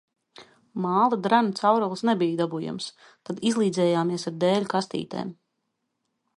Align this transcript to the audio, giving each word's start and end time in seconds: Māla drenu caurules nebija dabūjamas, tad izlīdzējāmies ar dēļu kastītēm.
Māla 0.85 1.19
drenu 1.27 1.51
caurules 1.59 2.03
nebija 2.09 2.39
dabūjamas, 2.41 2.89
tad 3.29 3.45
izlīdzējāmies 3.53 4.29
ar 4.33 4.41
dēļu 4.47 4.73
kastītēm. 4.77 5.35